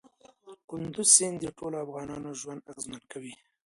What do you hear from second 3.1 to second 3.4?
کوي.